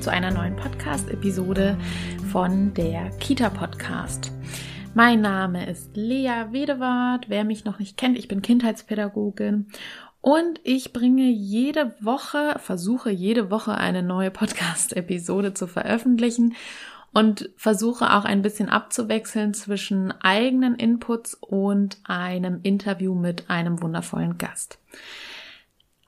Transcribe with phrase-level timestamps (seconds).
[0.00, 1.76] zu einer neuen Podcast-Episode
[2.30, 4.30] von der Kita Podcast.
[4.94, 7.28] Mein Name ist Lea Wedewart.
[7.28, 9.66] Wer mich noch nicht kennt, ich bin Kindheitspädagogin
[10.20, 16.54] und ich bringe jede Woche, versuche jede Woche eine neue Podcast-Episode zu veröffentlichen
[17.12, 24.38] und versuche auch ein bisschen abzuwechseln zwischen eigenen Inputs und einem Interview mit einem wundervollen
[24.38, 24.78] Gast.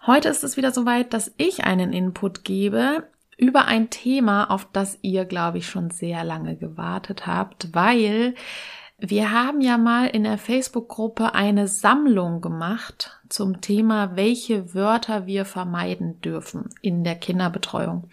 [0.06, 3.08] Heute ist es wieder soweit, dass ich einen Input gebe
[3.40, 8.34] über ein Thema, auf das ihr, glaube ich, schon sehr lange gewartet habt, weil
[8.98, 15.46] wir haben ja mal in der Facebook-Gruppe eine Sammlung gemacht zum Thema, welche Wörter wir
[15.46, 18.10] vermeiden dürfen in der Kinderbetreuung.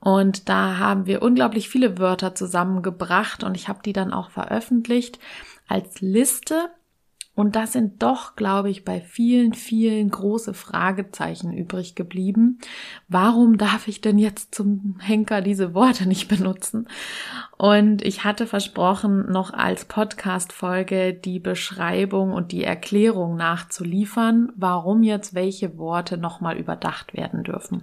[0.00, 5.18] Und da haben wir unglaublich viele Wörter zusammengebracht und ich habe die dann auch veröffentlicht
[5.68, 6.70] als Liste
[7.36, 12.58] und das sind doch, glaube ich, bei vielen, vielen große Fragezeichen übrig geblieben.
[13.08, 16.88] Warum darf ich denn jetzt zum Henker diese Worte nicht benutzen?
[17.58, 25.34] Und ich hatte versprochen, noch als Podcast-Folge die Beschreibung und die Erklärung nachzuliefern, warum jetzt
[25.34, 27.82] welche Worte nochmal überdacht werden dürfen.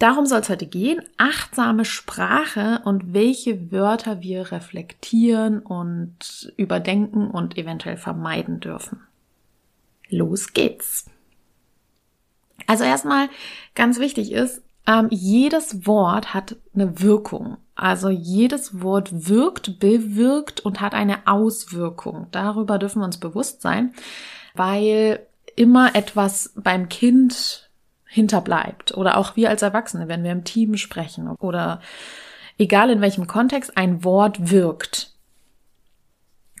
[0.00, 1.02] Darum soll es heute gehen.
[1.18, 9.02] Achtsame Sprache und welche Wörter wir reflektieren und überdenken und eventuell vermeiden dürfen.
[10.08, 11.04] Los geht's.
[12.66, 13.28] Also erstmal
[13.74, 17.58] ganz wichtig ist, ähm, jedes Wort hat eine Wirkung.
[17.74, 22.26] Also jedes Wort wirkt, bewirkt und hat eine Auswirkung.
[22.30, 23.92] Darüber dürfen wir uns bewusst sein,
[24.54, 27.69] weil immer etwas beim Kind
[28.10, 28.96] hinterbleibt.
[28.96, 31.80] Oder auch wir als Erwachsene, wenn wir im Team sprechen oder
[32.58, 35.14] egal in welchem Kontext ein Wort wirkt.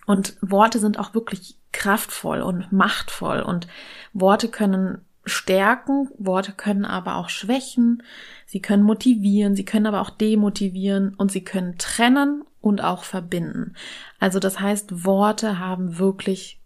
[0.06, 3.66] Und Worte sind auch wirklich kraftvoll und machtvoll und
[4.12, 8.02] Worte können stärken, Worte können aber auch schwächen,
[8.46, 13.74] sie können motivieren, sie können aber auch demotivieren und sie können trennen und auch verbinden.
[14.18, 16.60] Also das heißt, Worte haben wirklich,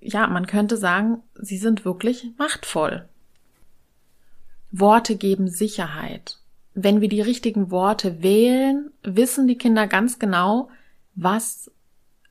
[0.00, 3.08] ja, man könnte sagen, sie sind wirklich machtvoll.
[4.70, 6.38] Worte geben Sicherheit.
[6.74, 10.70] Wenn wir die richtigen Worte wählen, wissen die Kinder ganz genau,
[11.14, 11.70] was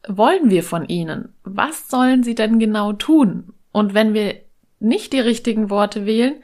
[0.07, 1.33] wollen wir von ihnen?
[1.43, 3.53] Was sollen sie denn genau tun?
[3.71, 4.35] Und wenn wir
[4.79, 6.35] nicht die richtigen Worte wählen,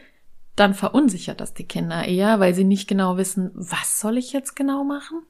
[0.56, 4.56] dann verunsichert das die Kinder eher, weil sie nicht genau wissen, was soll ich jetzt
[4.56, 5.22] genau machen?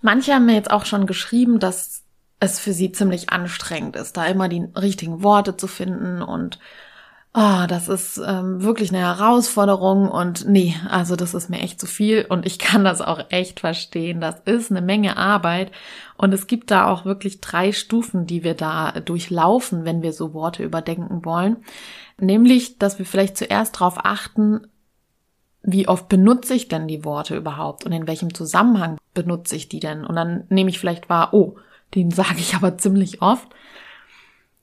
[0.00, 2.02] Manche haben mir jetzt auch schon geschrieben, dass
[2.38, 6.58] es für sie ziemlich anstrengend ist, da immer die richtigen Worte zu finden und
[7.36, 11.86] oh, das ist ähm, wirklich eine Herausforderung und nee, also das ist mir echt zu
[11.86, 14.22] viel und ich kann das auch echt verstehen.
[14.22, 15.70] Das ist eine Menge Arbeit
[16.16, 20.32] und es gibt da auch wirklich drei Stufen, die wir da durchlaufen, wenn wir so
[20.32, 21.58] Worte überdenken wollen.
[22.18, 24.66] Nämlich, dass wir vielleicht zuerst darauf achten,
[25.62, 29.80] wie oft benutze ich denn die Worte überhaupt und in welchem Zusammenhang benutze ich die
[29.80, 30.06] denn?
[30.06, 31.56] Und dann nehme ich vielleicht wahr, oh,
[31.94, 33.48] den sage ich aber ziemlich oft.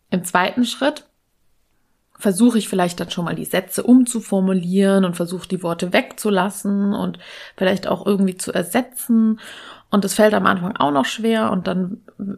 [0.09, 1.05] Im zweiten Schritt
[2.23, 7.19] versuche ich vielleicht dann schon mal die Sätze umzuformulieren und versuche die Worte wegzulassen und
[7.57, 9.41] vielleicht auch irgendwie zu ersetzen.
[9.91, 11.97] Und es fällt am Anfang auch noch schwer und dann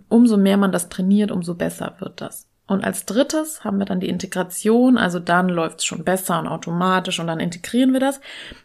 [0.10, 2.48] umso mehr man das trainiert, umso besser wird das.
[2.66, 6.48] Und als drittes haben wir dann die Integration, also dann läuft es schon besser und
[6.48, 8.22] automatisch und dann integrieren wir das,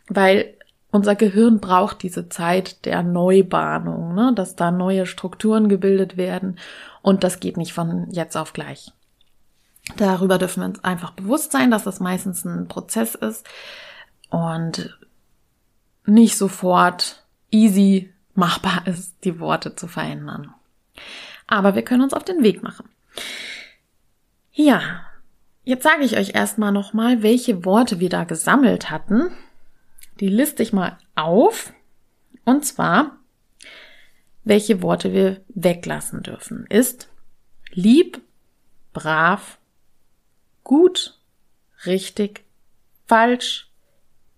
[0.09, 0.55] weil
[0.91, 4.33] unser Gehirn braucht diese Zeit der Neubahnung, ne?
[4.35, 6.59] dass da neue Strukturen gebildet werden
[7.03, 8.95] und das geht nicht von jetzt auf gleich.
[9.97, 13.47] Darüber dürfen wir uns einfach bewusst sein, dass das meistens ein Prozess ist
[14.31, 14.99] und
[16.07, 20.55] nicht sofort easy machbar ist, die Worte zu verändern.
[21.47, 22.89] Aber wir können uns auf den Weg machen.
[24.53, 25.03] Ja,
[25.65, 29.31] jetzt sage ich euch erstmal nochmal, welche Worte wir da gesammelt hatten.
[30.21, 31.73] Die liste ich mal auf.
[32.45, 33.17] Und zwar,
[34.45, 36.67] welche Worte wir weglassen dürfen.
[36.69, 37.09] Ist
[37.73, 38.21] lieb,
[38.93, 39.59] brav,
[40.71, 41.19] gut,
[41.85, 42.45] richtig,
[43.05, 43.73] falsch,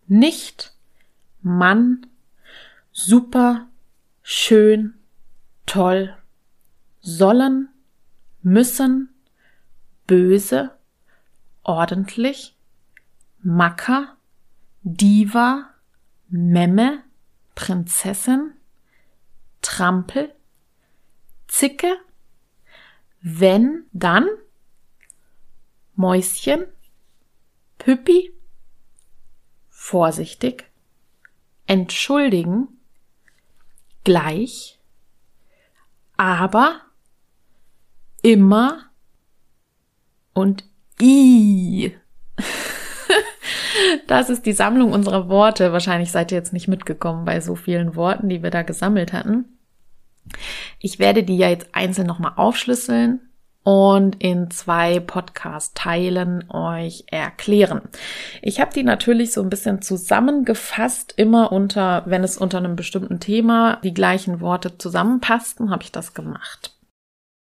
[0.06, 0.73] nicht,
[1.43, 2.06] Mann,
[2.90, 3.69] super,
[4.23, 4.94] schön,
[5.67, 6.17] toll,
[7.02, 7.69] sollen,
[8.40, 9.11] müssen,
[10.06, 10.70] böse,
[11.64, 12.56] ordentlich,
[13.43, 14.17] Macker,
[14.84, 15.69] Diva,
[16.31, 17.05] Memme,
[17.55, 18.55] Prinzessin,
[19.61, 20.34] Trampel,
[21.46, 21.94] Zicke,
[23.20, 24.26] wenn, dann,
[25.94, 26.64] Mäuschen,
[27.78, 28.32] Püppi,
[29.68, 30.70] vorsichtig,
[31.66, 32.68] entschuldigen,
[34.04, 34.78] gleich,
[36.16, 36.80] aber,
[38.22, 38.90] immer
[40.32, 40.64] und
[41.00, 41.92] i.
[44.06, 45.72] Das ist die Sammlung unserer Worte.
[45.72, 49.46] Wahrscheinlich seid ihr jetzt nicht mitgekommen bei so vielen Worten, die wir da gesammelt hatten.
[50.78, 53.20] Ich werde die ja jetzt einzeln nochmal aufschlüsseln
[53.64, 57.82] und in zwei Podcast-Teilen euch erklären.
[58.40, 63.20] Ich habe die natürlich so ein bisschen zusammengefasst, immer unter, wenn es unter einem bestimmten
[63.20, 66.76] Thema die gleichen Worte zusammenpassten, habe ich das gemacht.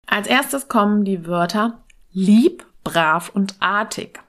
[0.07, 1.81] Als erstes kommen die Wörter
[2.13, 4.21] lieb, brav und artig.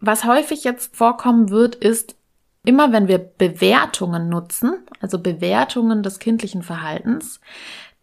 [0.00, 2.16] Was häufig jetzt vorkommen wird, ist,
[2.64, 7.40] immer wenn wir Bewertungen nutzen, also Bewertungen des kindlichen Verhaltens,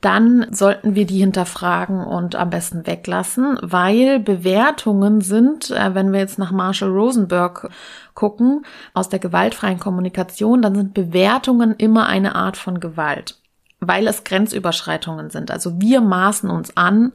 [0.01, 6.19] dann sollten wir die hinterfragen und am besten weglassen, weil Bewertungen sind, äh, wenn wir
[6.19, 7.69] jetzt nach Marshall Rosenberg
[8.15, 8.65] gucken,
[8.95, 13.37] aus der gewaltfreien Kommunikation, dann sind Bewertungen immer eine Art von Gewalt,
[13.79, 15.51] weil es Grenzüberschreitungen sind.
[15.51, 17.13] Also wir maßen uns an,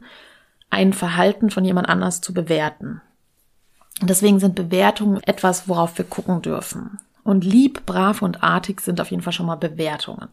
[0.69, 3.01] ein Verhalten von jemand anders zu bewerten.
[4.01, 6.99] Deswegen sind Bewertungen etwas, worauf wir gucken dürfen.
[7.23, 10.29] Und lieb, brav und artig sind auf jeden Fall schon mal Bewertungen.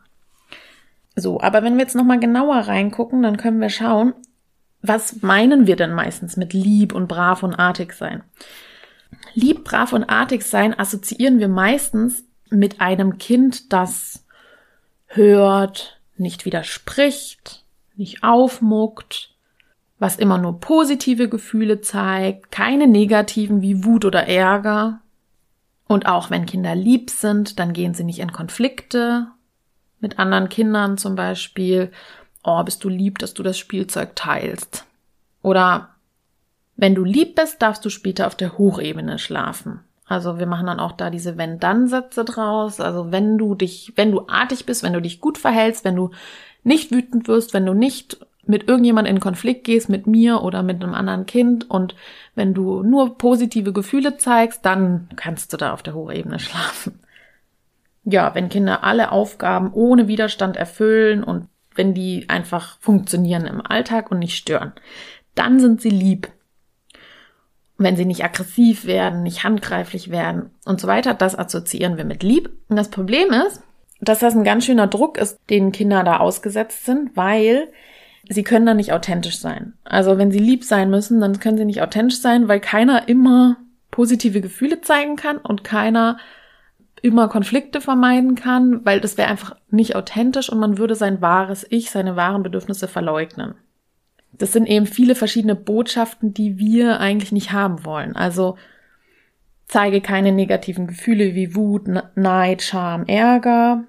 [1.16, 4.14] So, aber wenn wir jetzt nochmal genauer reingucken, dann können wir schauen,
[4.82, 8.22] was meinen wir denn meistens mit lieb und brav und artig sein?
[9.32, 14.24] Lieb, brav und artig sein assoziieren wir meistens mit einem Kind, das
[15.06, 17.64] hört, nicht widerspricht,
[17.96, 19.34] nicht aufmuckt,
[19.98, 25.00] was immer nur positive Gefühle zeigt, keine negativen wie Wut oder Ärger.
[25.86, 29.28] Und auch wenn Kinder lieb sind, dann gehen sie nicht in Konflikte
[30.04, 31.90] mit anderen Kindern zum Beispiel,
[32.44, 34.84] oh, bist du lieb, dass du das Spielzeug teilst.
[35.40, 35.94] Oder
[36.76, 39.80] wenn du lieb bist, darfst du später auf der Hochebene schlafen.
[40.06, 42.80] Also wir machen dann auch da diese Wenn-Dann-Sätze draus.
[42.80, 46.10] Also wenn du dich, wenn du artig bist, wenn du dich gut verhältst, wenn du
[46.64, 50.82] nicht wütend wirst, wenn du nicht mit irgendjemand in Konflikt gehst, mit mir oder mit
[50.82, 51.94] einem anderen Kind und
[52.34, 57.00] wenn du nur positive Gefühle zeigst, dann kannst du da auf der Hochebene schlafen
[58.04, 64.10] ja, wenn Kinder alle Aufgaben ohne Widerstand erfüllen und wenn die einfach funktionieren im Alltag
[64.10, 64.72] und nicht stören,
[65.34, 66.28] dann sind sie lieb.
[67.76, 72.22] Wenn sie nicht aggressiv werden, nicht handgreiflich werden und so weiter, das assoziieren wir mit
[72.22, 72.50] lieb.
[72.68, 73.62] Und das Problem ist,
[74.00, 77.68] dass das ein ganz schöner Druck ist, den Kinder da ausgesetzt sind, weil
[78.28, 79.74] sie können da nicht authentisch sein.
[79.82, 83.56] Also wenn sie lieb sein müssen, dann können sie nicht authentisch sein, weil keiner immer
[83.90, 86.18] positive Gefühle zeigen kann und keiner
[87.04, 91.66] immer Konflikte vermeiden kann, weil das wäre einfach nicht authentisch und man würde sein wahres
[91.68, 93.56] Ich, seine wahren Bedürfnisse verleugnen.
[94.32, 98.16] Das sind eben viele verschiedene Botschaften, die wir eigentlich nicht haben wollen.
[98.16, 98.56] Also
[99.66, 101.82] zeige keine negativen Gefühle wie Wut,
[102.14, 103.84] Neid, Scham, Ärger.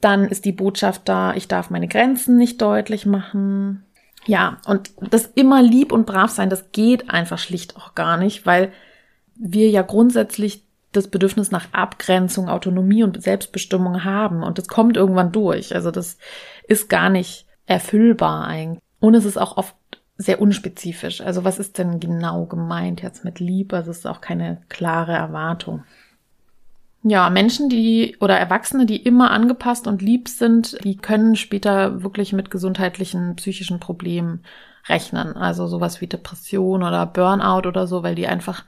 [0.00, 3.84] Dann ist die Botschaft da, ich darf meine Grenzen nicht deutlich machen.
[4.24, 8.46] Ja, und das immer lieb und brav sein, das geht einfach schlicht auch gar nicht,
[8.46, 8.72] weil
[9.34, 10.62] wir ja grundsätzlich
[10.96, 14.42] das Bedürfnis nach Abgrenzung, Autonomie und Selbstbestimmung haben.
[14.42, 15.74] Und das kommt irgendwann durch.
[15.74, 16.18] Also das
[16.68, 18.82] ist gar nicht erfüllbar eigentlich.
[19.00, 19.74] Und es ist auch oft
[20.16, 21.20] sehr unspezifisch.
[21.20, 23.76] Also was ist denn genau gemeint jetzt mit Liebe?
[23.76, 25.84] Also es ist auch keine klare Erwartung.
[27.02, 32.32] Ja, Menschen, die oder Erwachsene, die immer angepasst und lieb sind, die können später wirklich
[32.32, 34.42] mit gesundheitlichen, psychischen Problemen
[34.86, 35.36] rechnen.
[35.36, 38.64] Also sowas wie Depression oder Burnout oder so, weil die einfach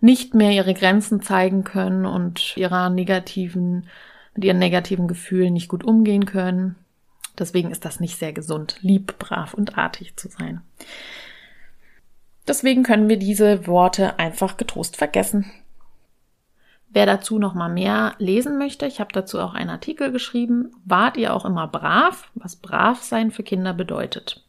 [0.00, 3.86] nicht mehr ihre Grenzen zeigen können und ihrer negativen,
[4.34, 6.76] mit ihren negativen Gefühlen nicht gut umgehen können.
[7.38, 10.62] Deswegen ist das nicht sehr gesund, lieb, brav und artig zu sein.
[12.46, 15.50] Deswegen können wir diese Worte einfach getrost vergessen.
[16.88, 20.72] Wer dazu noch mal mehr lesen möchte, ich habe dazu auch einen Artikel geschrieben.
[20.84, 22.30] Wart ihr auch immer brav?
[22.34, 24.44] Was brav sein für Kinder bedeutet.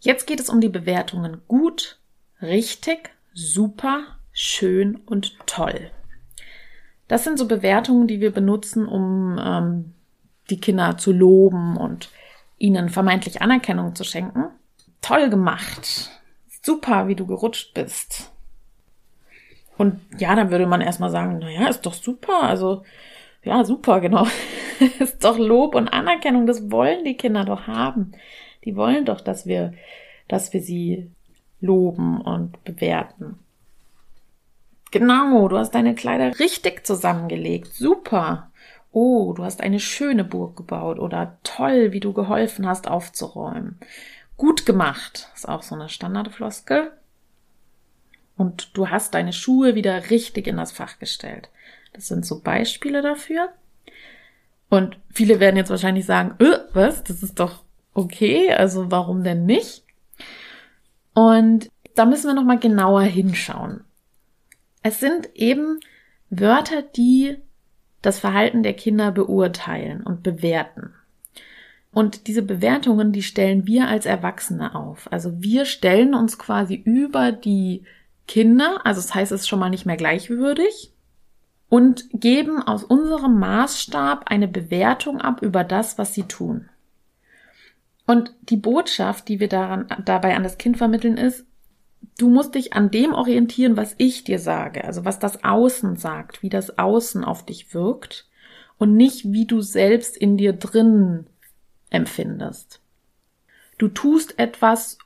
[0.00, 1.98] Jetzt geht es um die Bewertungen gut,
[2.42, 5.90] richtig, super, schön und toll.
[7.08, 9.94] Das sind so Bewertungen, die wir benutzen, um ähm,
[10.48, 12.10] die Kinder zu loben und
[12.58, 14.44] ihnen vermeintlich Anerkennung zu schenken.
[15.00, 16.10] Toll gemacht.
[16.62, 18.30] Super, wie du gerutscht bist.
[19.76, 22.42] Und ja, dann würde man erstmal sagen, naja, ist doch super.
[22.42, 22.84] Also,
[23.42, 24.26] ja, super, genau.
[24.98, 26.46] ist doch Lob und Anerkennung.
[26.46, 28.12] Das wollen die Kinder doch haben.
[28.64, 29.72] Die wollen doch, dass wir,
[30.28, 31.10] dass wir sie
[31.60, 33.38] loben und bewerten.
[34.90, 37.74] Genau, du hast deine Kleider richtig zusammengelegt.
[37.74, 38.50] Super.
[38.92, 43.78] oh, du hast eine schöne Burg gebaut oder toll, wie du geholfen hast aufzuräumen.
[44.36, 46.90] Gut gemacht, ist auch so eine Standardfloskel.
[48.36, 51.50] Und du hast deine Schuhe wieder richtig in das Fach gestellt.
[51.92, 53.50] Das sind so Beispiele dafür.
[54.70, 57.62] Und viele werden jetzt wahrscheinlich sagen, öh, was, das ist doch
[57.92, 59.84] okay, also warum denn nicht?
[61.20, 63.84] Und da müssen wir nochmal genauer hinschauen.
[64.82, 65.78] Es sind eben
[66.30, 67.36] Wörter, die
[68.00, 70.94] das Verhalten der Kinder beurteilen und bewerten.
[71.92, 75.12] Und diese Bewertungen, die stellen wir als Erwachsene auf.
[75.12, 77.84] Also wir stellen uns quasi über die
[78.26, 80.94] Kinder, also das heißt, es ist schon mal nicht mehr gleichwürdig
[81.68, 86.70] und geben aus unserem Maßstab eine Bewertung ab über das, was sie tun.
[88.10, 91.46] Und die Botschaft, die wir daran, dabei an das Kind vermitteln, ist,
[92.18, 96.42] du musst dich an dem orientieren, was ich dir sage, also was das Außen sagt,
[96.42, 98.28] wie das Außen auf dich wirkt
[98.78, 101.28] und nicht, wie du selbst in dir drin
[101.90, 102.80] empfindest.
[103.78, 104.98] Du tust etwas,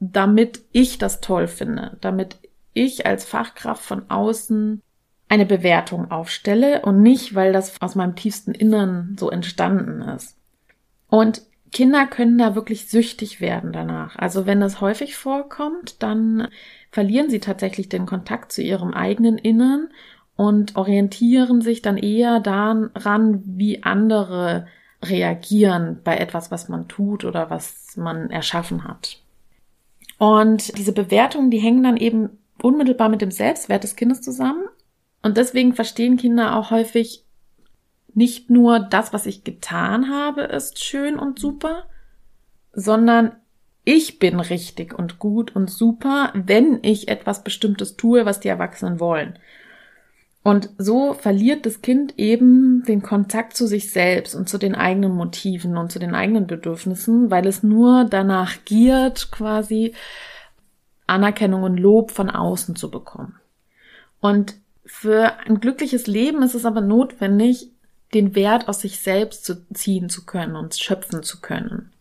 [0.00, 2.38] damit ich das toll finde, damit
[2.72, 4.80] ich als Fachkraft von außen
[5.28, 10.38] eine Bewertung aufstelle und nicht, weil das aus meinem tiefsten Innern so entstanden ist.
[11.08, 14.16] Und Kinder können da wirklich süchtig werden danach.
[14.16, 16.48] Also wenn das häufig vorkommt, dann
[16.90, 19.88] verlieren sie tatsächlich den Kontakt zu ihrem eigenen Innern
[20.36, 24.66] und orientieren sich dann eher daran, wie andere
[25.02, 29.20] reagieren bei etwas, was man tut oder was man erschaffen hat.
[30.18, 32.30] Und diese Bewertungen, die hängen dann eben
[32.62, 34.64] unmittelbar mit dem Selbstwert des Kindes zusammen.
[35.22, 37.24] Und deswegen verstehen Kinder auch häufig
[38.14, 41.84] nicht nur das, was ich getan habe, ist schön und super,
[42.72, 43.32] sondern
[43.84, 49.00] ich bin richtig und gut und super, wenn ich etwas Bestimmtes tue, was die Erwachsenen
[49.00, 49.38] wollen.
[50.42, 55.12] Und so verliert das Kind eben den Kontakt zu sich selbst und zu den eigenen
[55.12, 59.94] Motiven und zu den eigenen Bedürfnissen, weil es nur danach giert, quasi
[61.06, 63.36] Anerkennung und Lob von außen zu bekommen.
[64.20, 67.70] Und für ein glückliches Leben ist es aber notwendig,
[68.14, 71.92] den Wert aus sich selbst zu ziehen zu können und schöpfen zu können.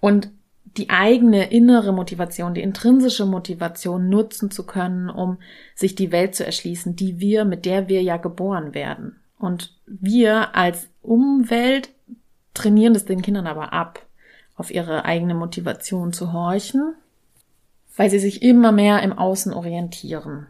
[0.00, 0.30] Und
[0.76, 5.38] die eigene innere Motivation, die intrinsische Motivation nutzen zu können, um
[5.74, 9.16] sich die Welt zu erschließen, die wir, mit der wir ja geboren werden.
[9.38, 11.90] Und wir als Umwelt
[12.54, 14.06] trainieren es den Kindern aber ab,
[14.54, 16.94] auf ihre eigene Motivation zu horchen,
[17.96, 20.46] weil sie sich immer mehr im Außen orientieren.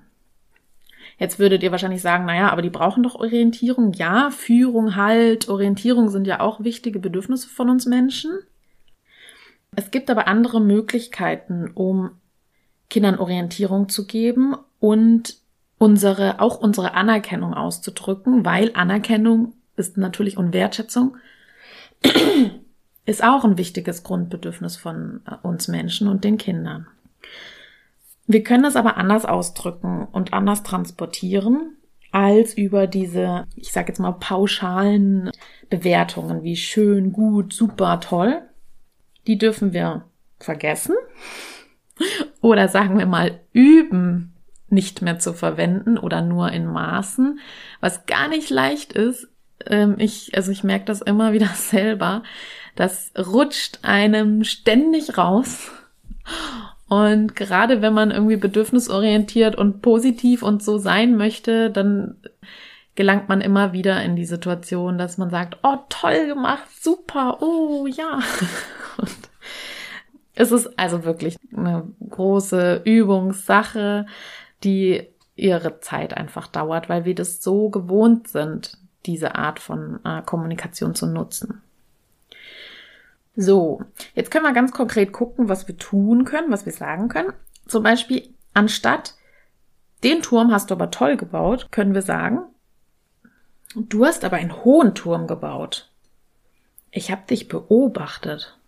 [1.22, 3.92] Jetzt würdet ihr wahrscheinlich sagen, naja, aber die brauchen doch Orientierung.
[3.92, 8.40] Ja, Führung, Halt, Orientierung sind ja auch wichtige Bedürfnisse von uns Menschen.
[9.76, 12.10] Es gibt aber andere Möglichkeiten, um
[12.90, 15.36] Kindern Orientierung zu geben und
[15.78, 21.18] unsere, auch unsere Anerkennung auszudrücken, weil Anerkennung ist natürlich und Wertschätzung
[23.06, 26.88] ist auch ein wichtiges Grundbedürfnis von uns Menschen und den Kindern.
[28.32, 31.76] Wir können es aber anders ausdrücken und anders transportieren
[32.12, 35.30] als über diese, ich sage jetzt mal, pauschalen
[35.68, 38.40] Bewertungen wie schön, gut, super, toll.
[39.26, 40.06] Die dürfen wir
[40.38, 40.94] vergessen
[42.40, 44.34] oder sagen wir mal üben,
[44.68, 47.38] nicht mehr zu verwenden oder nur in Maßen,
[47.80, 49.28] was gar nicht leicht ist.
[49.66, 52.22] Ähm, ich, also ich merke das immer wieder selber.
[52.76, 55.70] Das rutscht einem ständig raus
[56.92, 62.16] und gerade wenn man irgendwie bedürfnisorientiert und positiv und so sein möchte, dann
[62.96, 67.86] gelangt man immer wieder in die Situation, dass man sagt, oh, toll gemacht, super, oh
[67.86, 68.20] ja.
[68.98, 69.16] Und
[70.34, 74.04] es ist also wirklich eine große Übungssache,
[74.62, 80.20] die ihre Zeit einfach dauert, weil wir das so gewohnt sind, diese Art von äh,
[80.20, 81.62] Kommunikation zu nutzen.
[83.34, 83.82] So,
[84.14, 87.32] jetzt können wir ganz konkret gucken, was wir tun können, was wir sagen können.
[87.66, 89.14] Zum Beispiel, anstatt
[90.04, 92.40] den Turm hast du aber toll gebaut, können wir sagen,
[93.74, 95.90] du hast aber einen hohen Turm gebaut.
[96.90, 98.58] Ich habe dich beobachtet.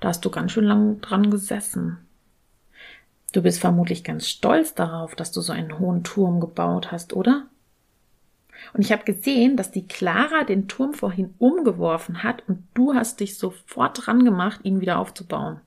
[0.00, 1.98] Da hast du ganz schön lang dran gesessen.
[3.32, 7.46] Du bist vermutlich ganz stolz darauf, dass du so einen hohen Turm gebaut hast, oder?
[8.72, 13.20] Und ich habe gesehen, dass die Clara den Turm vorhin umgeworfen hat und du hast
[13.20, 15.60] dich sofort dran gemacht, ihn wieder aufzubauen.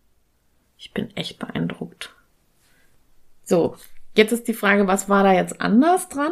[0.78, 2.16] Ich bin echt beeindruckt.
[3.44, 3.76] So,
[4.16, 6.32] jetzt ist die Frage, was war da jetzt anders dran?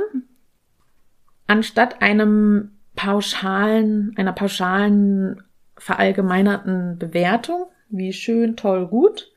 [1.48, 5.44] Anstatt einem pauschalen, einer pauschalen,
[5.78, 9.32] verallgemeinerten Bewertung, wie schön, toll, gut,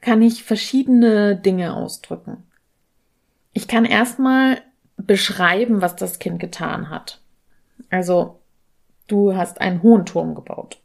[0.00, 2.44] kann ich verschiedene Dinge ausdrücken.
[3.52, 4.62] Ich kann erstmal
[5.06, 7.20] beschreiben, was das Kind getan hat.
[7.90, 8.40] Also,
[9.06, 10.80] du hast einen hohen Turm gebaut.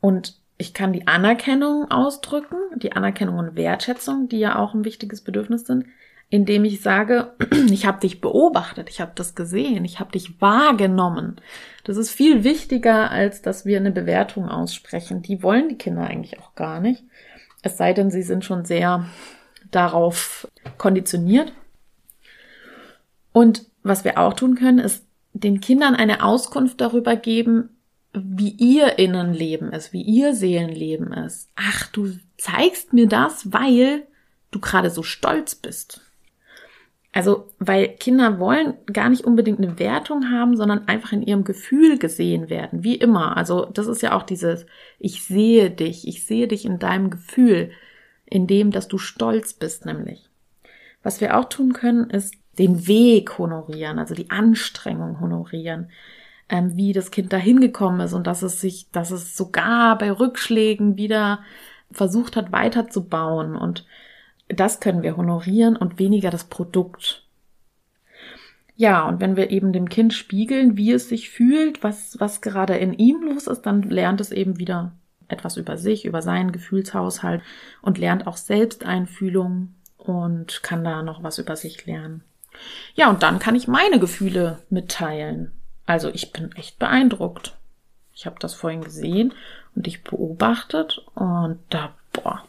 [0.00, 5.22] Und ich kann die Anerkennung ausdrücken, die Anerkennung und Wertschätzung, die ja auch ein wichtiges
[5.22, 5.86] Bedürfnis sind,
[6.28, 7.34] indem ich sage,
[7.70, 11.40] ich habe dich beobachtet, ich habe das gesehen, ich habe dich wahrgenommen.
[11.84, 15.22] Das ist viel wichtiger, als dass wir eine Bewertung aussprechen.
[15.22, 17.04] Die wollen die Kinder eigentlich auch gar nicht.
[17.62, 19.06] Es sei denn, sie sind schon sehr
[19.70, 21.52] darauf konditioniert.
[23.32, 27.70] Und was wir auch tun können, ist den Kindern eine Auskunft darüber geben,
[28.12, 31.50] wie ihr Innenleben ist, wie ihr Seelenleben ist.
[31.56, 34.06] Ach, du zeigst mir das, weil
[34.50, 36.02] du gerade so stolz bist.
[37.14, 41.98] Also, weil Kinder wollen gar nicht unbedingt eine Wertung haben, sondern einfach in ihrem Gefühl
[41.98, 43.36] gesehen werden, wie immer.
[43.36, 44.64] Also, das ist ja auch dieses,
[44.98, 47.70] ich sehe dich, ich sehe dich in deinem Gefühl,
[48.24, 50.30] in dem, dass du stolz bist, nämlich.
[51.02, 55.90] Was wir auch tun können, ist den Weg honorieren, also die Anstrengung honorieren,
[56.48, 60.10] ähm, wie das Kind dahin gekommen ist und dass es sich, dass es sogar bei
[60.10, 61.40] Rückschlägen wieder
[61.90, 63.86] versucht hat, weiterzubauen und
[64.48, 67.24] das können wir honorieren und weniger das Produkt.
[68.76, 72.76] Ja, und wenn wir eben dem Kind spiegeln, wie es sich fühlt, was, was gerade
[72.76, 74.92] in ihm los ist, dann lernt es eben wieder
[75.28, 77.42] etwas über sich, über seinen Gefühlshaushalt
[77.80, 82.22] und lernt auch Selbsteinfühlung und kann da noch was über sich lernen.
[82.94, 85.52] Ja, und dann kann ich meine Gefühle mitteilen.
[85.86, 87.56] Also ich bin echt beeindruckt.
[88.14, 89.34] Ich habe das vorhin gesehen
[89.74, 92.44] und dich beobachtet und da, boah,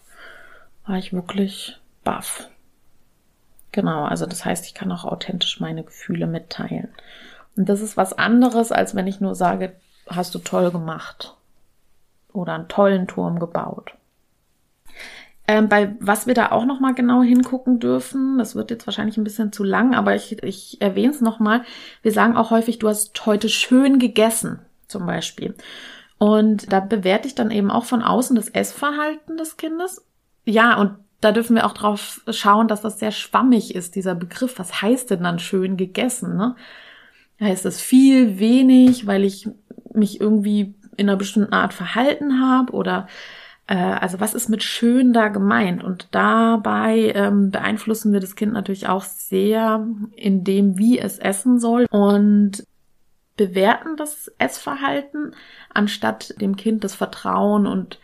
[0.85, 2.49] war ich wirklich baff.
[3.71, 6.89] Genau, also das heißt, ich kann auch authentisch meine Gefühle mitteilen.
[7.55, 9.75] Und das ist was anderes, als wenn ich nur sage,
[10.07, 11.35] hast du toll gemacht
[12.33, 13.93] oder einen tollen Turm gebaut.
[15.45, 19.17] Ähm, bei was wir da auch noch mal genau hingucken dürfen, das wird jetzt wahrscheinlich
[19.17, 21.63] ein bisschen zu lang, aber ich, ich erwähne es noch mal.
[22.01, 25.53] Wir sagen auch häufig, du hast heute schön gegessen, zum Beispiel.
[26.17, 30.05] Und da bewerte ich dann eben auch von außen das Essverhalten des Kindes.
[30.45, 34.59] Ja, und da dürfen wir auch drauf schauen, dass das sehr schwammig ist, dieser Begriff.
[34.59, 36.37] Was heißt denn dann schön gegessen?
[36.37, 36.55] Ne?
[37.41, 39.49] Heißt es viel, wenig, weil ich
[39.93, 43.07] mich irgendwie in einer bestimmten Art verhalten habe oder
[43.67, 45.83] äh, also was ist mit schön da gemeint?
[45.83, 51.59] Und dabei ähm, beeinflussen wir das Kind natürlich auch sehr in dem, wie es essen
[51.59, 52.65] soll und
[53.35, 55.35] bewerten das Essverhalten,
[55.73, 57.99] anstatt dem Kind das Vertrauen und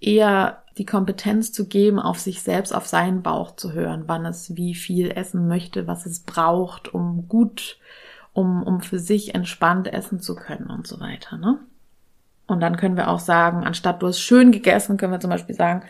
[0.00, 4.56] eher die Kompetenz zu geben, auf sich selbst, auf seinen Bauch zu hören, wann es
[4.56, 7.78] wie viel essen möchte, was es braucht, um gut,
[8.32, 11.36] um, um für sich entspannt essen zu können und so weiter.
[11.36, 11.58] Ne?
[12.50, 15.54] Und dann können wir auch sagen, anstatt du hast schön gegessen, können wir zum Beispiel
[15.54, 15.84] sagen,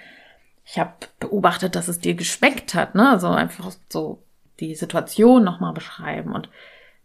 [0.64, 3.08] ich habe beobachtet, dass es dir geschmeckt hat, ne?
[3.08, 4.22] Also einfach so
[4.60, 6.50] die Situation nochmal beschreiben und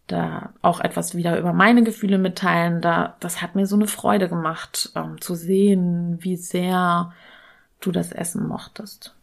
[0.08, 2.82] da auch etwas wieder über meine Gefühle mitteilen.
[2.82, 7.14] Da, das hat mir so eine Freude gemacht, ähm, zu sehen, wie sehr
[7.80, 9.16] du das Essen mochtest.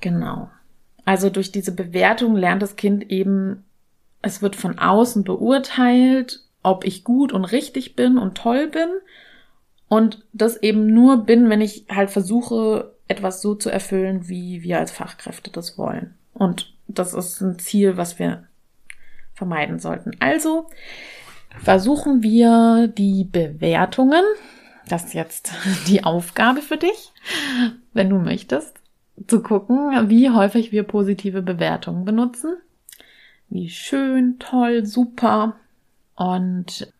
[0.00, 0.50] Genau.
[1.04, 3.64] Also durch diese Bewertung lernt das Kind eben,
[4.22, 8.88] es wird von außen beurteilt, ob ich gut und richtig bin und toll bin.
[9.88, 14.78] Und das eben nur bin, wenn ich halt versuche, etwas so zu erfüllen, wie wir
[14.78, 16.14] als Fachkräfte das wollen.
[16.34, 18.44] Und das ist ein Ziel, was wir
[19.34, 20.12] vermeiden sollten.
[20.20, 20.68] Also
[21.58, 24.24] versuchen wir die Bewertungen
[24.88, 25.52] das ist jetzt
[25.86, 27.12] die Aufgabe für dich,
[27.92, 28.74] wenn du möchtest,
[29.26, 32.56] zu gucken, wie häufig wir positive Bewertungen benutzen.
[33.48, 35.56] Wie schön, toll, super.
[36.14, 36.92] Und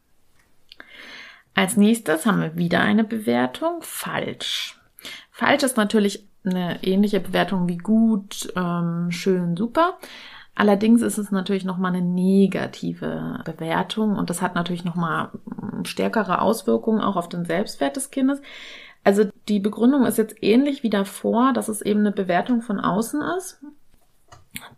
[1.54, 3.78] als nächstes haben wir wieder eine Bewertung.
[3.80, 4.78] Falsch.
[5.30, 9.98] Falsch ist natürlich eine ähnliche Bewertung wie gut, ähm, schön, super.
[10.54, 15.30] Allerdings ist es natürlich nochmal eine negative Bewertung und das hat natürlich nochmal
[15.84, 18.42] stärkere Auswirkungen auch auf den Selbstwert des Kindes.
[19.04, 23.22] Also die Begründung ist jetzt ähnlich wie davor, dass es eben eine Bewertung von außen
[23.38, 23.60] ist,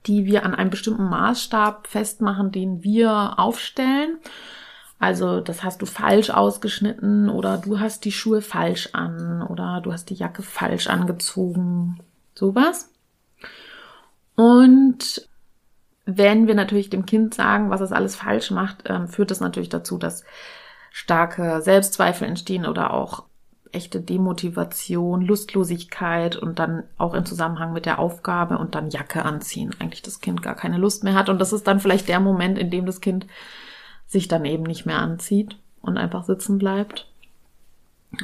[0.06, 4.18] die wir an einem bestimmten Maßstab festmachen, den wir aufstellen.
[5.00, 9.92] Also das hast du falsch ausgeschnitten oder du hast die Schuhe falsch an oder du
[9.92, 11.98] hast die Jacke falsch angezogen.
[12.34, 12.90] Sowas.
[14.36, 15.26] Und
[16.04, 19.70] wenn wir natürlich dem Kind sagen, was es alles falsch macht, ähm, führt das natürlich
[19.70, 20.22] dazu, dass
[20.92, 23.24] starke Selbstzweifel entstehen oder auch
[23.72, 29.74] echte Demotivation, Lustlosigkeit und dann auch im Zusammenhang mit der Aufgabe und dann Jacke anziehen.
[29.78, 32.58] Eigentlich das Kind gar keine Lust mehr hat und das ist dann vielleicht der Moment,
[32.58, 33.26] in dem das Kind
[34.10, 37.06] sich dann eben nicht mehr anzieht und einfach sitzen bleibt.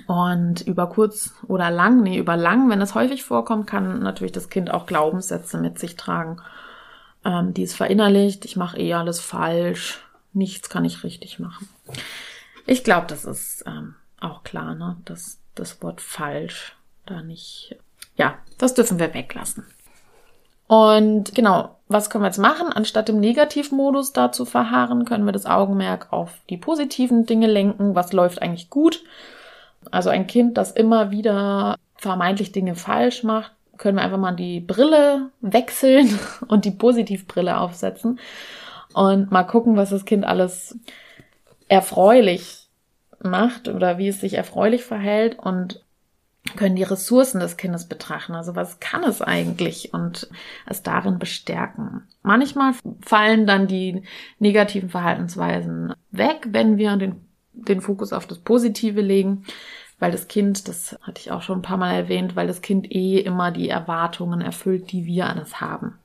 [0.06, 4.50] Und über kurz oder lang, nee, über lang, wenn es häufig vorkommt, kann natürlich das
[4.50, 6.42] Kind auch Glaubenssätze mit sich tragen
[7.26, 9.98] ähm, die ist verinnerlicht, ich mache eh alles falsch,
[10.32, 11.68] nichts kann ich richtig machen.
[12.66, 14.96] Ich glaube, das ist ähm, auch klar, ne?
[15.04, 17.76] dass das Wort falsch da nicht.
[18.16, 19.64] Ja, das dürfen wir weglassen.
[20.66, 22.72] Und genau, was können wir jetzt machen?
[22.72, 27.94] Anstatt im Negativmodus da zu verharren, können wir das Augenmerk auf die positiven Dinge lenken.
[27.94, 29.04] Was läuft eigentlich gut?
[29.90, 34.60] Also ein Kind, das immer wieder vermeintlich Dinge falsch macht, können wir einfach mal die
[34.60, 38.18] Brille wechseln und die Positivbrille aufsetzen
[38.94, 40.78] und mal gucken, was das Kind alles
[41.68, 42.68] erfreulich
[43.20, 45.84] macht oder wie es sich erfreulich verhält und
[46.56, 48.34] können die Ressourcen des Kindes betrachten.
[48.34, 50.28] Also was kann es eigentlich und
[50.66, 52.02] es darin bestärken.
[52.22, 54.02] Manchmal fallen dann die
[54.38, 59.44] negativen Verhaltensweisen weg, wenn wir den, den Fokus auf das Positive legen,
[59.98, 62.94] weil das Kind, das hatte ich auch schon ein paar Mal erwähnt, weil das Kind
[62.94, 65.98] eh immer die Erwartungen erfüllt, die wir an es haben.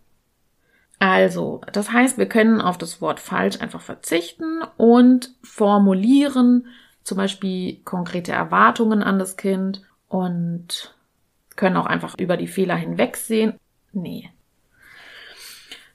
[1.00, 6.68] Also, das heißt, wir können auf das Wort falsch einfach verzichten und formulieren
[7.04, 10.94] zum Beispiel konkrete Erwartungen an das Kind und
[11.56, 13.58] können auch einfach über die Fehler hinwegsehen.
[13.94, 14.30] Nee.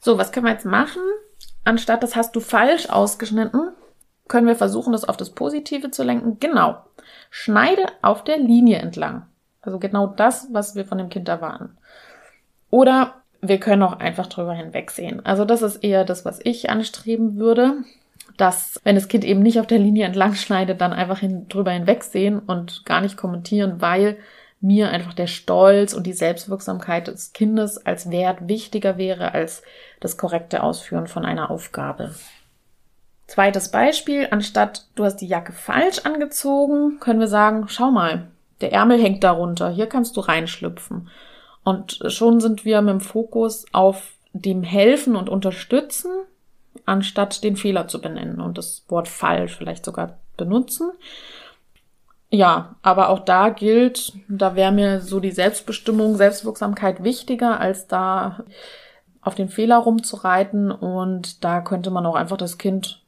[0.00, 1.02] So, was können wir jetzt machen?
[1.64, 3.72] Anstatt das hast du falsch ausgeschnitten,
[4.26, 6.38] können wir versuchen, das auf das Positive zu lenken.
[6.40, 6.82] Genau.
[7.30, 9.26] Schneide auf der Linie entlang.
[9.60, 11.76] Also genau das, was wir von dem Kind erwarten.
[12.70, 15.24] Oder wir können auch einfach drüber hinwegsehen.
[15.26, 17.84] Also das ist eher das, was ich anstreben würde,
[18.36, 21.70] dass wenn das Kind eben nicht auf der Linie entlang schneidet, dann einfach hin, drüber
[21.70, 24.18] hinwegsehen und gar nicht kommentieren, weil
[24.60, 29.62] mir einfach der Stolz und die Selbstwirksamkeit des Kindes als Wert wichtiger wäre als
[30.00, 32.14] das korrekte Ausführen von einer Aufgabe.
[33.26, 38.28] Zweites Beispiel, anstatt du hast die Jacke falsch angezogen, können wir sagen, schau mal,
[38.60, 41.08] der Ärmel hängt darunter, hier kannst du reinschlüpfen.
[41.64, 46.10] Und schon sind wir mit dem Fokus auf dem Helfen und Unterstützen,
[46.86, 50.90] anstatt den Fehler zu benennen und das Wort falsch vielleicht sogar benutzen.
[52.30, 58.40] Ja, aber auch da gilt, da wäre mir so die Selbstbestimmung, Selbstwirksamkeit wichtiger, als da
[59.20, 60.70] auf den Fehler rumzureiten.
[60.70, 63.02] Und da könnte man auch einfach das Kind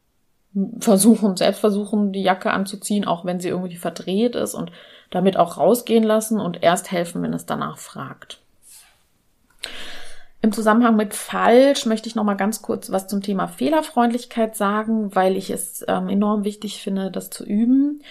[0.81, 4.73] versuchen, selbst versuchen, die Jacke anzuziehen, auch wenn sie irgendwie verdreht ist und
[5.11, 8.41] damit auch rausgehen lassen und erst helfen, wenn es danach fragt.
[10.41, 15.15] Im Zusammenhang mit falsch möchte ich noch mal ganz kurz was zum Thema Fehlerfreundlichkeit sagen,
[15.15, 18.03] weil ich es ähm, enorm wichtig finde, das zu üben.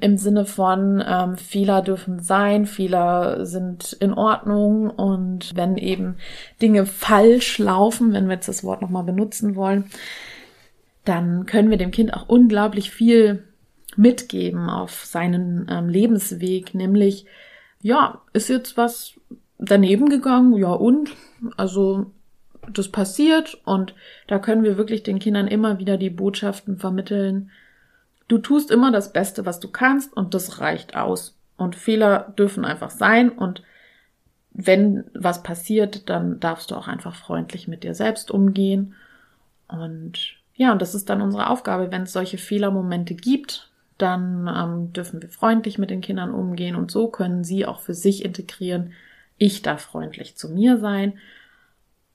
[0.00, 6.16] Im Sinne von ähm, Fehler dürfen sein, Fehler sind in Ordnung und wenn eben
[6.60, 9.84] Dinge falsch laufen, wenn wir jetzt das Wort noch mal benutzen wollen,
[11.04, 13.44] dann können wir dem Kind auch unglaublich viel
[13.96, 17.26] mitgeben auf seinen ähm, Lebensweg, nämlich
[17.80, 19.14] ja, ist jetzt was
[19.58, 21.10] daneben gegangen, ja und?
[21.56, 22.10] Also
[22.72, 23.94] das passiert und
[24.26, 27.50] da können wir wirklich den Kindern immer wieder die Botschaften vermitteln.
[28.28, 31.36] Du tust immer das Beste, was du kannst und das reicht aus.
[31.56, 33.62] Und Fehler dürfen einfach sein und
[34.54, 38.94] wenn was passiert, dann darfst du auch einfach freundlich mit dir selbst umgehen.
[39.68, 41.90] Und ja, und das ist dann unsere Aufgabe.
[41.90, 46.90] Wenn es solche Fehlermomente gibt, dann ähm, dürfen wir freundlich mit den Kindern umgehen und
[46.90, 48.92] so können sie auch für sich integrieren,
[49.38, 51.18] ich darf freundlich zu mir sein,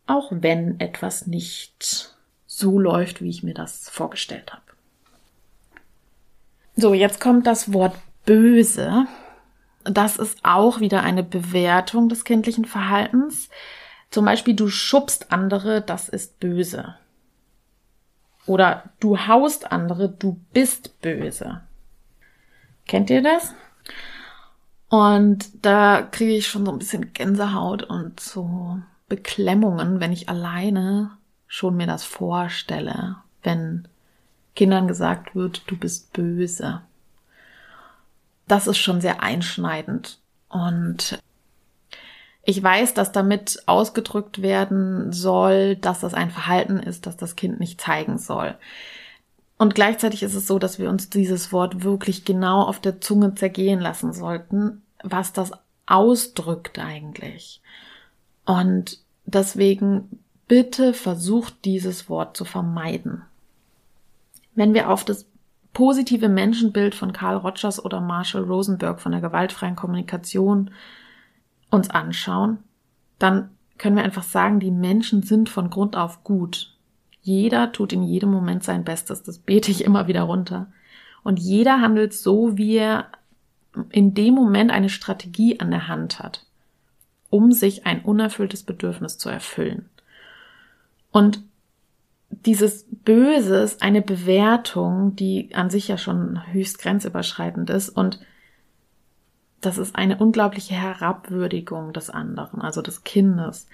[0.08, 4.64] auch wenn etwas nicht so läuft, wie ich mir das vorgestellt habe.
[6.76, 9.06] So, jetzt kommt das Wort böse.
[9.84, 13.50] Das ist auch wieder eine Bewertung des kindlichen Verhaltens.
[14.10, 16.96] Zum Beispiel, du schubst andere, das ist böse.
[18.46, 21.62] Oder du haust andere, du bist böse.
[22.88, 23.54] Kennt ihr das?
[24.90, 31.12] Und da kriege ich schon so ein bisschen Gänsehaut und so Beklemmungen, wenn ich alleine
[31.48, 33.88] schon mir das vorstelle, wenn
[34.56, 36.82] Kindern gesagt wird, du bist böse.
[38.48, 40.20] Das ist schon sehr einschneidend.
[40.50, 41.20] Und
[42.44, 47.60] ich weiß, dass damit ausgedrückt werden soll, dass das ein Verhalten ist, das das Kind
[47.60, 48.56] nicht zeigen soll.
[49.60, 53.36] Und gleichzeitig ist es so, dass wir uns dieses Wort wirklich genau auf der Zunge
[53.36, 55.52] zergehen lassen sollten, was das
[55.86, 57.62] ausdrückt eigentlich.
[58.46, 63.24] Und deswegen bitte versucht dieses Wort zu vermeiden.
[64.56, 65.26] Wenn wir auf das
[65.74, 70.72] positive Menschenbild von Carl Rogers oder Marshall Rosenberg von der gewaltfreien Kommunikation
[71.70, 72.60] uns anschauen,
[73.20, 76.78] dann können wir einfach sagen, die Menschen sind von Grund auf gut.
[77.22, 79.24] Jeder tut in jedem Moment sein Bestes.
[79.24, 80.68] Das bete ich immer wieder runter.
[81.24, 83.08] Und jeder handelt so, wie er
[83.90, 86.46] in dem Moment eine Strategie an der Hand hat,
[87.30, 89.90] um sich ein unerfülltes Bedürfnis zu erfüllen.
[91.12, 91.42] Und
[92.30, 98.20] dieses Böses eine Bewertung, die an sich ja schon höchst grenzüberschreitend ist und
[99.62, 103.68] das ist eine unglaubliche Herabwürdigung des anderen, also des Kindes,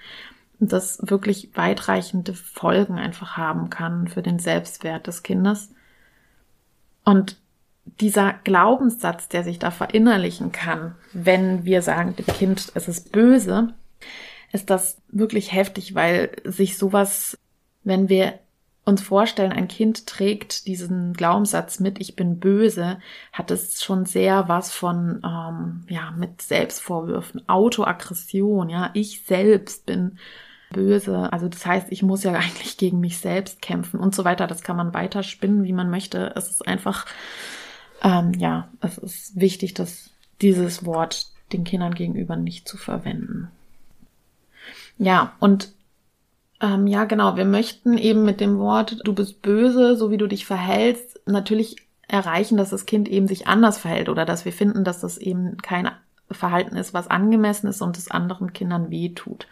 [0.58, 5.70] das wirklich weitreichende Folgen einfach haben kann für den Selbstwert des Kindes.
[7.04, 7.36] Und
[8.00, 13.74] dieser Glaubenssatz, der sich da verinnerlichen kann, wenn wir sagen dem Kind, es ist böse,
[14.52, 17.38] ist das wirklich heftig, weil sich sowas,
[17.84, 18.38] wenn wir
[18.84, 23.00] uns vorstellen, ein Kind trägt diesen Glaubenssatz mit, ich bin böse,
[23.32, 30.18] hat es schon sehr was von, ähm, ja, mit Selbstvorwürfen, Autoaggression, ja, ich selbst bin
[30.76, 31.32] böse.
[31.32, 34.46] Also das heißt, ich muss ja eigentlich gegen mich selbst kämpfen und so weiter.
[34.46, 36.32] Das kann man weiter spinnen, wie man möchte.
[36.36, 37.06] Es ist einfach,
[38.02, 40.10] ähm, ja, es ist wichtig, dass
[40.40, 43.50] dieses Wort den Kindern gegenüber nicht zu verwenden.
[44.98, 45.72] Ja, und
[46.60, 47.36] ähm, ja, genau.
[47.36, 51.76] Wir möchten eben mit dem Wort, du bist böse, so wie du dich verhältst, natürlich
[52.08, 55.56] erreichen, dass das Kind eben sich anders verhält oder dass wir finden, dass das eben
[55.58, 55.90] kein
[56.30, 59.46] Verhalten ist, was angemessen ist und es anderen Kindern wehtut.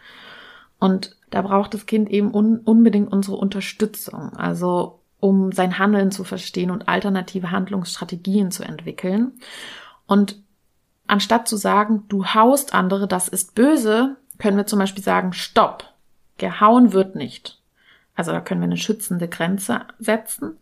[0.85, 6.23] Und da braucht das Kind eben un unbedingt unsere Unterstützung, also um sein Handeln zu
[6.23, 9.31] verstehen und alternative Handlungsstrategien zu entwickeln.
[10.05, 10.37] Und
[11.07, 15.91] anstatt zu sagen, du haust andere, das ist böse, können wir zum Beispiel sagen, stopp,
[16.37, 17.59] Gehauen wird nicht.
[18.13, 20.55] Also da können wir eine schützende Grenze setzen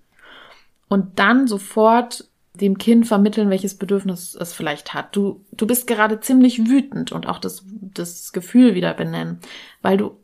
[0.88, 2.29] und dann sofort
[2.60, 5.16] dem Kind vermitteln, welches Bedürfnis es vielleicht hat.
[5.16, 9.39] Du, du bist gerade ziemlich wütend und auch das, das Gefühl wieder benennen,
[9.82, 10.18] weil du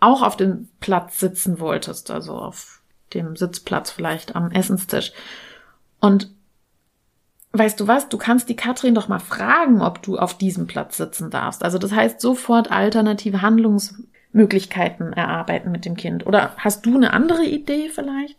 [0.00, 2.80] auch auf dem Platz sitzen wolltest, also auf
[3.12, 5.12] dem Sitzplatz vielleicht am Essenstisch.
[6.00, 6.30] Und
[7.52, 10.96] weißt du was, du kannst die Katrin doch mal fragen, ob du auf diesem Platz
[10.96, 11.62] sitzen darfst.
[11.62, 16.24] Also das heißt sofort alternative Handlungs Möglichkeiten erarbeiten mit dem Kind.
[16.26, 18.38] Oder hast du eine andere Idee vielleicht?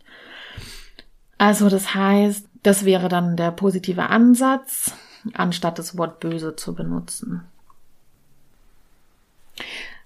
[1.38, 4.92] Also das heißt, das wäre dann der positive Ansatz,
[5.34, 7.42] anstatt das Wort böse zu benutzen.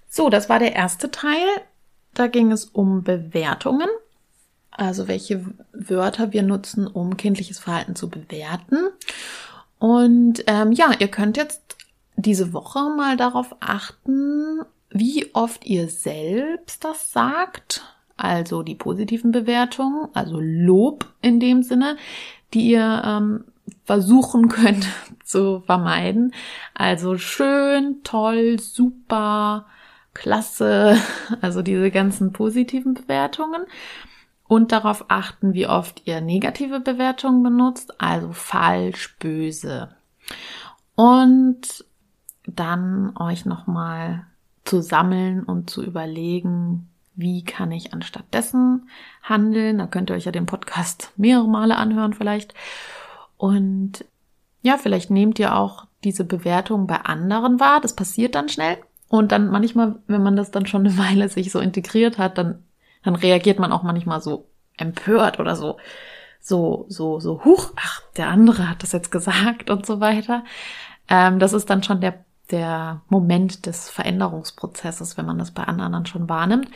[0.09, 1.47] So, das war der erste Teil.
[2.13, 3.89] Da ging es um Bewertungen,
[4.71, 8.77] also welche Wörter wir nutzen, um kindliches Verhalten zu bewerten.
[9.77, 11.77] Und ähm, ja, ihr könnt jetzt
[12.15, 17.83] diese Woche mal darauf achten, wie oft ihr selbst das sagt,
[18.15, 21.97] also die positiven Bewertungen, also Lob in dem Sinne,
[22.53, 23.45] die ihr ähm,
[23.83, 24.87] versuchen könnt
[25.23, 26.33] zu vermeiden.
[26.73, 29.65] Also schön, toll, super,
[30.13, 30.97] klasse,
[31.41, 33.63] also diese ganzen positiven Bewertungen.
[34.47, 39.89] Und darauf achten, wie oft ihr negative Bewertungen benutzt, also falsch, böse.
[40.95, 41.85] Und
[42.45, 44.25] dann euch nochmal
[44.63, 48.89] zu sammeln und zu überlegen, wie kann ich anstatt dessen
[49.23, 49.79] handeln.
[49.79, 52.53] Da könnt ihr euch ja den Podcast mehrere Male anhören vielleicht.
[53.35, 54.05] Und
[54.61, 57.81] ja, vielleicht nehmt ihr auch diese Bewertung bei anderen wahr.
[57.81, 58.77] Das passiert dann schnell.
[59.09, 62.63] Und dann manchmal, wenn man das dann schon eine Weile sich so integriert hat, dann,
[63.03, 65.77] dann reagiert man auch manchmal so empört oder so,
[66.39, 70.43] so, so, so, huch, ach, der andere hat das jetzt gesagt und so weiter.
[71.09, 76.05] Ähm, das ist dann schon der der Moment des Veränderungsprozesses, wenn man das bei anderen
[76.05, 76.69] schon wahrnimmt.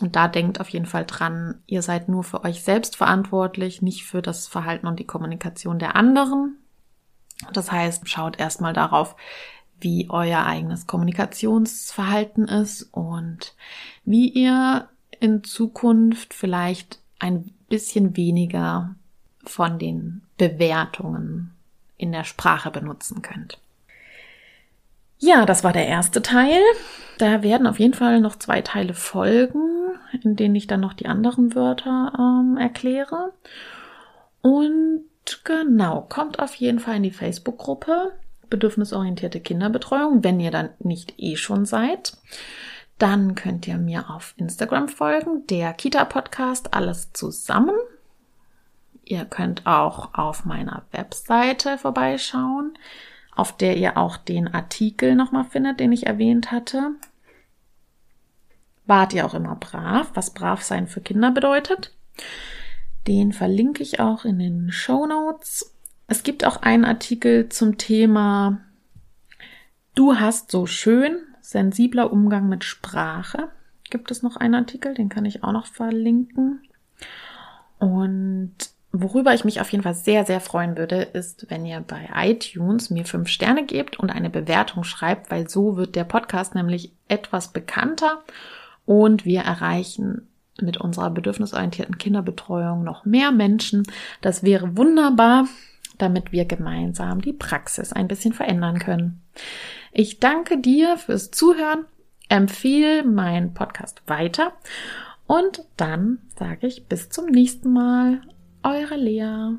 [0.00, 4.04] Und da denkt auf jeden Fall dran, ihr seid nur für euch selbst verantwortlich, nicht
[4.04, 6.56] für das Verhalten und die Kommunikation der anderen.
[7.52, 9.16] Das heißt, schaut erstmal darauf,
[9.80, 13.54] wie euer eigenes Kommunikationsverhalten ist und
[14.04, 14.88] wie ihr
[15.20, 18.94] in Zukunft vielleicht ein bisschen weniger
[19.44, 21.54] von den Bewertungen
[21.96, 23.58] in der Sprache benutzen könnt.
[25.18, 26.60] Ja, das war der erste Teil.
[27.18, 29.62] Da werden auf jeden Fall noch zwei Teile folgen,
[30.22, 33.32] in denen ich dann noch die anderen Wörter ähm, erkläre.
[34.42, 35.04] Und
[35.44, 38.12] genau, kommt auf jeden Fall in die Facebook-Gruppe
[38.50, 42.16] Bedürfnisorientierte Kinderbetreuung, wenn ihr dann nicht eh schon seid.
[42.98, 47.74] Dann könnt ihr mir auf Instagram folgen, der Kita-Podcast, alles zusammen.
[49.04, 52.78] Ihr könnt auch auf meiner Webseite vorbeischauen
[53.34, 56.92] auf der ihr auch den Artikel nochmal findet, den ich erwähnt hatte.
[58.86, 61.94] Wart ihr auch immer brav, was brav sein für Kinder bedeutet.
[63.06, 65.74] Den verlinke ich auch in den Show Notes.
[66.06, 68.60] Es gibt auch einen Artikel zum Thema
[69.94, 73.50] Du hast so schön sensibler Umgang mit Sprache.
[73.90, 76.62] Gibt es noch einen Artikel, den kann ich auch noch verlinken.
[77.78, 78.54] Und
[78.96, 82.90] Worüber ich mich auf jeden Fall sehr, sehr freuen würde, ist, wenn ihr bei iTunes
[82.90, 87.48] mir fünf Sterne gebt und eine Bewertung schreibt, weil so wird der Podcast nämlich etwas
[87.48, 88.22] bekannter
[88.86, 90.28] und wir erreichen
[90.62, 93.82] mit unserer bedürfnisorientierten Kinderbetreuung noch mehr Menschen.
[94.20, 95.48] Das wäre wunderbar,
[95.98, 99.22] damit wir gemeinsam die Praxis ein bisschen verändern können.
[99.90, 101.84] Ich danke dir fürs Zuhören,
[102.28, 104.52] empfehle meinen Podcast weiter
[105.26, 108.20] und dann sage ich bis zum nächsten Mal.
[108.66, 109.58] Eure Lea.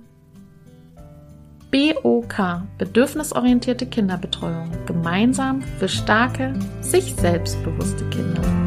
[1.70, 8.64] BOK, bedürfnisorientierte Kinderbetreuung, gemeinsam für starke, sich selbstbewusste Kinder.